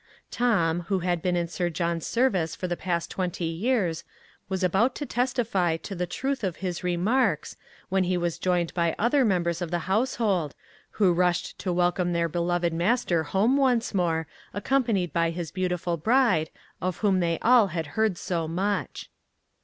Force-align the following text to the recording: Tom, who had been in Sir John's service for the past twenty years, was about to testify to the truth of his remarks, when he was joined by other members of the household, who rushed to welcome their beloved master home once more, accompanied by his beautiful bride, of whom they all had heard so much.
Tom, 0.31 0.79
who 0.89 1.01
had 1.01 1.21
been 1.21 1.35
in 1.35 1.47
Sir 1.47 1.69
John's 1.69 2.07
service 2.07 2.55
for 2.55 2.67
the 2.67 2.75
past 2.75 3.11
twenty 3.11 3.45
years, 3.45 4.03
was 4.49 4.63
about 4.63 4.95
to 4.95 5.05
testify 5.05 5.77
to 5.77 5.93
the 5.93 6.07
truth 6.07 6.43
of 6.43 6.55
his 6.55 6.83
remarks, 6.83 7.55
when 7.89 8.05
he 8.05 8.17
was 8.17 8.39
joined 8.39 8.73
by 8.73 8.95
other 8.97 9.23
members 9.23 9.61
of 9.61 9.69
the 9.69 9.77
household, 9.85 10.55
who 10.97 11.13
rushed 11.13 11.59
to 11.59 11.71
welcome 11.71 12.13
their 12.13 12.27
beloved 12.27 12.73
master 12.73 13.21
home 13.25 13.57
once 13.57 13.93
more, 13.93 14.25
accompanied 14.55 15.13
by 15.13 15.29
his 15.29 15.51
beautiful 15.51 15.97
bride, 15.97 16.49
of 16.81 16.97
whom 17.05 17.19
they 17.19 17.37
all 17.43 17.67
had 17.67 17.85
heard 17.93 18.17
so 18.17 18.47
much. 18.47 19.07